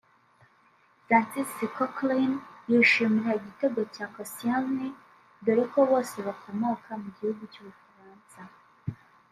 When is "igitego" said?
3.39-3.79